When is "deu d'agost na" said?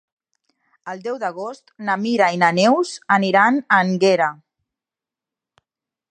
1.07-1.97